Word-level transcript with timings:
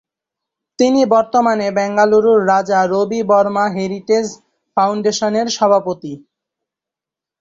তিনি 0.79 1.01
বর্তমানে 1.05 1.67
বেঙ্গালুরুর 1.77 2.39
রাজা 2.47 2.79
রবি 2.93 3.21
বর্মা 3.23 3.65
হেরিটেজ 3.75 4.27
ফাউন্ডেশনের 4.77 5.47
সভাপতি। 5.57 6.13